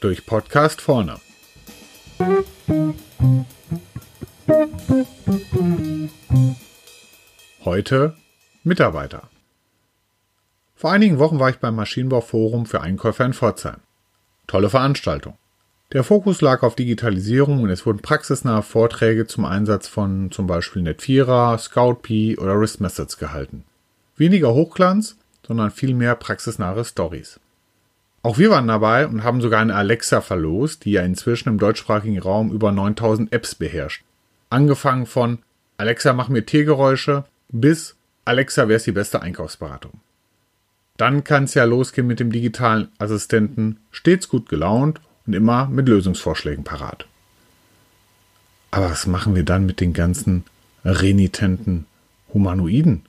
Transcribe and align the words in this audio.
Durch 0.00 0.26
Podcast 0.26 0.80
vorne. 0.80 1.16
Heute 7.64 8.16
Mitarbeiter. 8.64 9.28
Vor 10.74 10.90
einigen 10.90 11.18
Wochen 11.18 11.38
war 11.38 11.50
ich 11.50 11.58
beim 11.58 11.76
Maschinenbauforum 11.76 12.66
für 12.66 12.80
Einkäufer 12.80 13.24
in 13.24 13.32
Pforzheim. 13.32 13.76
Tolle 14.46 14.68
Veranstaltung. 14.68 15.38
Der 15.92 16.04
Fokus 16.04 16.40
lag 16.40 16.62
auf 16.62 16.74
Digitalisierung 16.74 17.62
und 17.62 17.70
es 17.70 17.86
wurden 17.86 18.00
praxisnahe 18.00 18.62
Vorträge 18.62 19.26
zum 19.26 19.44
Einsatz 19.44 19.88
von 19.88 20.30
zum 20.30 20.46
Beispiel 20.46 20.82
Netvira, 20.82 21.56
ScoutP 21.58 22.38
oder 22.38 22.58
Risk 22.58 22.80
Methods 22.80 23.18
gehalten. 23.18 23.64
Weniger 24.16 24.54
Hochglanz, 24.54 25.16
sondern 25.46 25.70
viel 25.70 25.94
mehr 25.94 26.14
praxisnahe 26.14 26.84
Stories. 26.84 27.40
Auch 28.22 28.38
wir 28.38 28.50
waren 28.50 28.68
dabei 28.68 29.06
und 29.06 29.24
haben 29.24 29.40
sogar 29.40 29.60
eine 29.60 29.74
Alexa 29.74 30.20
verlost, 30.20 30.84
die 30.84 30.92
ja 30.92 31.02
inzwischen 31.02 31.48
im 31.48 31.58
deutschsprachigen 31.58 32.20
Raum 32.20 32.52
über 32.52 32.70
9000 32.70 33.32
Apps 33.32 33.54
beherrscht. 33.54 34.04
Angefangen 34.48 35.06
von 35.06 35.38
Alexa 35.76 36.12
mach 36.12 36.28
mir 36.28 36.46
Tiergeräusche 36.46 37.24
bis 37.48 37.96
Alexa 38.24 38.68
wer 38.68 38.76
ist 38.76 38.86
die 38.86 38.92
beste 38.92 39.20
Einkaufsberatung. 39.22 40.00
Dann 40.96 41.24
kann 41.24 41.44
es 41.44 41.54
ja 41.54 41.64
losgehen 41.64 42.06
mit 42.06 42.20
dem 42.20 42.30
digitalen 42.30 42.88
Assistenten, 42.98 43.78
stets 43.90 44.28
gut 44.28 44.48
gelaunt 44.48 45.00
und 45.26 45.32
immer 45.32 45.66
mit 45.66 45.88
Lösungsvorschlägen 45.88 46.62
parat. 46.62 47.06
Aber 48.70 48.90
was 48.90 49.06
machen 49.06 49.34
wir 49.34 49.44
dann 49.44 49.66
mit 49.66 49.80
den 49.80 49.92
ganzen 49.92 50.44
renitenten 50.84 51.86
Humanoiden, 52.32 53.02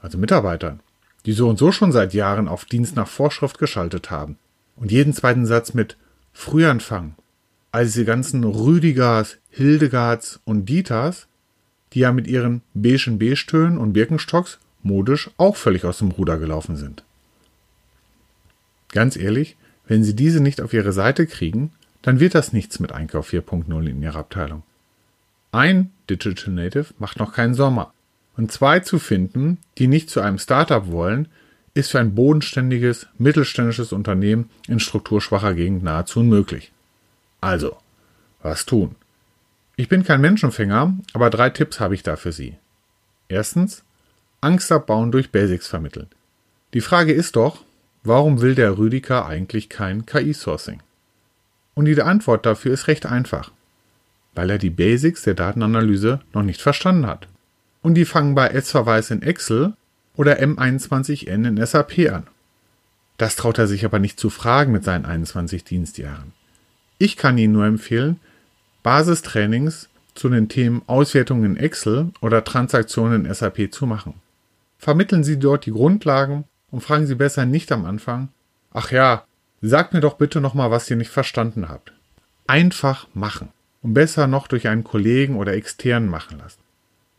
also 0.00 0.18
Mitarbeitern, 0.18 0.80
die 1.26 1.32
so 1.32 1.48
und 1.48 1.58
so 1.58 1.72
schon 1.72 1.92
seit 1.92 2.14
Jahren 2.14 2.48
auf 2.48 2.64
Dienst 2.64 2.96
nach 2.96 3.08
Vorschrift 3.08 3.58
geschaltet 3.58 4.10
haben 4.10 4.38
und 4.76 4.92
jeden 4.92 5.12
zweiten 5.12 5.44
Satz 5.44 5.74
mit 5.74 5.96
Frühanfang, 6.32 7.14
also 7.72 7.92
diese 7.92 8.04
ganzen 8.04 8.44
Rüdigers, 8.44 9.38
Hildegards 9.50 10.40
und 10.44 10.68
Dieters, 10.68 11.26
die 11.92 12.00
ja 12.00 12.12
mit 12.12 12.26
ihren 12.26 12.62
beigen 12.74 13.18
B-Stönen 13.18 13.78
und 13.78 13.92
Birkenstocks 13.92 14.58
modisch 14.82 15.30
auch 15.36 15.56
völlig 15.56 15.84
aus 15.84 15.98
dem 15.98 16.12
Ruder 16.12 16.38
gelaufen 16.38 16.76
sind. 16.76 17.02
Ganz 18.92 19.16
ehrlich, 19.16 19.56
wenn 19.86 20.04
Sie 20.04 20.14
diese 20.14 20.40
nicht 20.40 20.60
auf 20.60 20.72
Ihre 20.72 20.92
Seite 20.92 21.26
kriegen, 21.26 21.72
dann 22.02 22.20
wird 22.20 22.34
das 22.34 22.52
nichts 22.52 22.78
mit 22.80 22.92
Einkauf 22.92 23.32
4.0 23.32 23.86
in 23.88 24.02
Ihrer 24.02 24.20
Abteilung. 24.20 24.62
Ein 25.52 25.90
Digital 26.08 26.54
Native 26.54 26.86
macht 26.98 27.18
noch 27.18 27.32
keinen 27.32 27.54
Sommer. 27.54 27.92
Und 28.36 28.52
zwei 28.52 28.80
zu 28.80 28.98
finden, 28.98 29.58
die 29.78 29.86
nicht 29.86 30.10
zu 30.10 30.20
einem 30.20 30.38
Startup 30.38 30.86
wollen, 30.88 31.28
ist 31.74 31.90
für 31.90 32.00
ein 32.00 32.14
bodenständiges, 32.14 33.06
mittelständisches 33.18 33.92
Unternehmen 33.92 34.50
in 34.68 34.80
strukturschwacher 34.80 35.54
Gegend 35.54 35.82
nahezu 35.82 36.20
unmöglich. 36.20 36.72
Also, 37.40 37.76
was 38.42 38.66
tun? 38.66 38.94
Ich 39.76 39.88
bin 39.88 40.04
kein 40.04 40.20
Menschenfänger, 40.20 40.96
aber 41.12 41.30
drei 41.30 41.50
Tipps 41.50 41.80
habe 41.80 41.94
ich 41.94 42.02
da 42.02 42.16
für 42.16 42.32
Sie. 42.32 42.56
Erstens, 43.28 43.84
Angst 44.40 44.72
abbauen 44.72 45.12
durch 45.12 45.30
Basics 45.30 45.66
vermitteln. 45.66 46.08
Die 46.72 46.80
Frage 46.80 47.12
ist 47.12 47.36
doch, 47.36 47.62
Warum 48.06 48.40
will 48.40 48.54
der 48.54 48.78
Rüdiger 48.78 49.26
eigentlich 49.26 49.68
kein 49.68 50.06
KI-Sourcing? 50.06 50.80
Und 51.74 51.86
die 51.86 52.00
Antwort 52.00 52.46
dafür 52.46 52.72
ist 52.72 52.86
recht 52.86 53.04
einfach. 53.04 53.50
Weil 54.36 54.48
er 54.48 54.58
die 54.58 54.70
Basics 54.70 55.22
der 55.22 55.34
Datenanalyse 55.34 56.20
noch 56.32 56.44
nicht 56.44 56.62
verstanden 56.62 57.08
hat. 57.08 57.26
Und 57.86 57.94
die 57.94 58.04
fangen 58.04 58.34
bei 58.34 58.48
S-Verweis 58.48 59.12
in 59.12 59.22
Excel 59.22 59.74
oder 60.16 60.40
M21N 60.40 61.46
in 61.46 61.64
SAP 61.64 62.12
an. 62.12 62.26
Das 63.16 63.36
traut 63.36 63.58
er 63.58 63.68
sich 63.68 63.84
aber 63.84 64.00
nicht 64.00 64.18
zu 64.18 64.28
fragen 64.28 64.72
mit 64.72 64.82
seinen 64.82 65.04
21 65.04 65.62
Dienstjahren. 65.62 66.32
Ich 66.98 67.16
kann 67.16 67.38
Ihnen 67.38 67.52
nur 67.52 67.64
empfehlen, 67.64 68.18
Basistrainings 68.82 69.88
zu 70.16 70.28
den 70.28 70.48
Themen 70.48 70.82
Auswertung 70.88 71.44
in 71.44 71.56
Excel 71.56 72.10
oder 72.20 72.42
Transaktionen 72.42 73.24
in 73.24 73.32
SAP 73.32 73.72
zu 73.72 73.86
machen. 73.86 74.14
Vermitteln 74.78 75.22
Sie 75.22 75.38
dort 75.38 75.64
die 75.64 75.70
Grundlagen 75.70 76.42
und 76.72 76.80
fragen 76.80 77.06
Sie 77.06 77.14
besser 77.14 77.46
nicht 77.46 77.70
am 77.70 77.84
Anfang, 77.84 78.30
ach 78.72 78.90
ja, 78.90 79.22
sagt 79.62 79.94
mir 79.94 80.00
doch 80.00 80.14
bitte 80.14 80.40
nochmal, 80.40 80.72
was 80.72 80.90
ihr 80.90 80.96
nicht 80.96 81.10
verstanden 81.10 81.68
habt. 81.68 81.92
Einfach 82.48 83.06
machen 83.14 83.50
und 83.80 83.94
besser 83.94 84.26
noch 84.26 84.48
durch 84.48 84.66
einen 84.66 84.82
Kollegen 84.82 85.36
oder 85.36 85.52
externen 85.52 86.08
machen 86.08 86.38
lassen. 86.38 86.65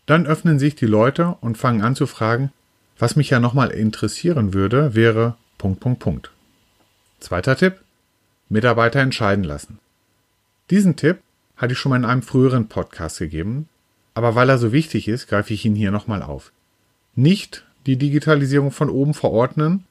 Dann 0.07 0.25
öffnen 0.25 0.57
sich 0.57 0.73
die 0.73 0.87
Leute 0.87 1.35
und 1.41 1.57
fangen 1.57 1.83
an 1.83 1.95
zu 1.95 2.07
fragen, 2.07 2.51
was 2.97 3.15
mich 3.15 3.29
ja 3.29 3.39
nochmal 3.39 3.69
interessieren 3.69 4.53
würde, 4.53 4.95
wäre 4.95 5.35
Punkt, 5.59 5.79
Punkt, 5.81 5.99
Punkt. 5.99 6.31
Zweiter 7.19 7.55
Tipp, 7.55 7.81
Mitarbeiter 8.49 9.01
entscheiden 9.01 9.43
lassen. 9.43 9.79
Diesen 10.69 10.95
Tipp 10.95 11.19
hatte 11.57 11.73
ich 11.73 11.79
schon 11.79 11.89
mal 11.91 11.97
in 11.97 12.05
einem 12.05 12.21
früheren 12.21 12.67
Podcast 12.67 13.19
gegeben, 13.19 13.67
aber 14.13 14.33
weil 14.33 14.49
er 14.49 14.57
so 14.57 14.71
wichtig 14.71 15.07
ist, 15.07 15.27
greife 15.27 15.53
ich 15.53 15.65
ihn 15.65 15.75
hier 15.75 15.91
nochmal 15.91 16.23
auf. 16.23 16.51
Nicht 17.15 17.65
die 17.85 17.97
Digitalisierung 17.97 18.71
von 18.71 18.89
oben 18.89 19.13
verordnen, 19.13 19.83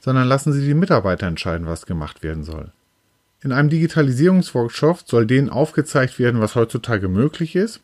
sondern 0.00 0.28
lassen 0.28 0.52
Sie 0.52 0.66
die 0.66 0.74
Mitarbeiter 0.74 1.26
entscheiden, 1.26 1.66
was 1.66 1.86
gemacht 1.86 2.22
werden 2.22 2.44
soll. 2.44 2.72
In 3.42 3.52
einem 3.52 3.70
Digitalisierungsworkshop 3.70 5.04
soll 5.06 5.26
denen 5.26 5.48
aufgezeigt 5.48 6.18
werden, 6.18 6.40
was 6.40 6.54
heutzutage 6.54 7.08
möglich 7.08 7.56
ist, 7.56 7.80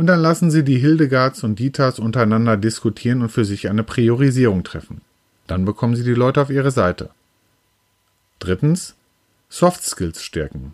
und 0.00 0.06
dann 0.06 0.20
lassen 0.20 0.50
Sie 0.50 0.64
die 0.64 0.78
Hildegards 0.78 1.44
und 1.44 1.58
Dieters 1.58 1.98
untereinander 1.98 2.56
diskutieren 2.56 3.20
und 3.20 3.28
für 3.28 3.44
sich 3.44 3.68
eine 3.68 3.82
Priorisierung 3.82 4.64
treffen. 4.64 5.02
Dann 5.46 5.66
bekommen 5.66 5.94
Sie 5.94 6.04
die 6.04 6.14
Leute 6.14 6.40
auf 6.40 6.48
Ihre 6.48 6.70
Seite. 6.70 7.10
Drittens, 8.38 8.94
Soft 9.50 9.82
Skills 9.84 10.22
stärken. 10.22 10.72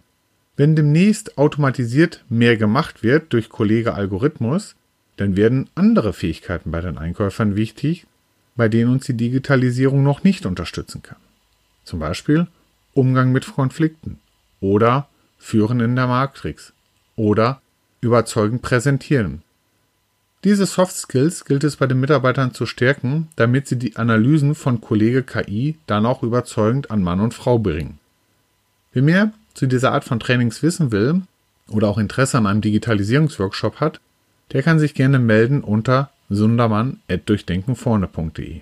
Wenn 0.57 0.77
demnächst 0.77 1.39
automatisiert 1.39 2.25
mehr 2.29 2.57
gemacht 2.57 3.03
wird 3.03 3.33
durch 3.33 3.49
Kollege 3.49 3.95
Algorithmus, 3.95 4.77
dann 5.17 5.37
werden 5.37 5.71
andere 5.75 6.13
Fähigkeiten 6.13 6.71
bei 6.71 6.81
den 6.81 6.97
Einkäufern 6.97 7.57
wichtig, 7.57 8.07
bei 8.55 8.69
denen 8.69 8.93
uns 8.93 9.07
die 9.07 9.17
Digitalisierung 9.17 10.05
noch 10.05 10.23
nicht 10.23 10.47
unterstützen 10.47 11.03
kann. 11.03 11.19
Zum 11.83 11.99
Beispiel 11.99 12.47
Umgang 12.95 13.33
mit 13.33 13.53
Konflikten 13.53 14.21
oder 14.61 15.09
Führen 15.37 15.81
in 15.81 15.97
der 15.97 16.07
Matrix 16.07 16.73
oder 17.17 17.61
überzeugend 18.07 18.63
präsentieren. 18.63 19.43
Diese 20.45 20.65
Soft 20.65 20.95
Skills 20.95 21.45
gilt 21.45 21.65
es 21.65 21.77
bei 21.77 21.87
den 21.87 22.01
Mitarbeitern 22.01 22.55
zu 22.55 22.65
stärken, 22.67 23.29
damit 23.37 23.67
sie 23.67 23.77
die 23.77 23.97
Analysen 23.97 24.55
von 24.55 24.81
Kollege 24.81 25.23
KI 25.23 25.77
dann 25.87 26.07
auch 26.07 26.23
überzeugend 26.23 26.91
an 26.91 27.03
Mann 27.03 27.21
und 27.21 27.35
Frau 27.35 27.59
bringen. 27.59 27.99
Wer 28.93 29.03
mehr 29.03 29.33
zu 29.55 29.67
dieser 29.67 29.93
Art 29.93 30.05
von 30.05 30.21
Trainings 30.21 30.63
wissen 30.63 30.93
will 30.93 31.23
oder 31.69 31.89
auch 31.89 31.99
Interesse 31.99 32.39
an 32.39 32.47
einem 32.47 32.61
Digitalisierungsworkshop 32.61 33.81
hat, 33.81 34.01
der 34.53 34.63
kann 34.63 34.79
sich 34.79 34.95
gerne 34.95 35.19
melden 35.19 35.63
unter 35.63 36.11
sundermann.durchdenkenvorne.de. 36.31 38.61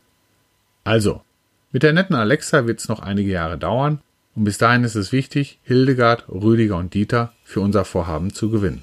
Also, 0.85 1.21
mit 1.71 1.83
der 1.83 1.93
netten 1.93 2.17
Alexa 2.17 2.67
wird 2.67 2.81
es 2.81 2.89
noch 2.89 3.01
einige 3.01 3.31
Jahre 3.31 3.59
dauern 3.59 4.01
und 4.35 4.45
bis 4.45 4.57
dahin 4.59 4.85
ist 4.85 4.95
es 4.95 5.13
wichtig, 5.13 5.59
Hildegard, 5.65 6.25
Rüdiger 6.29 6.79
und 6.79 6.95
Dieter 6.95 7.35
für 7.45 7.61
unser 7.61 7.85
Vorhaben 7.85 8.33
zu 8.33 8.49
gewinnen. 8.51 8.83